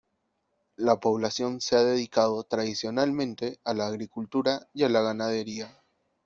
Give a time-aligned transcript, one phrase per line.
[0.77, 5.79] La población se ha dedicado tradicionalmente a la agricultura y la ganadería.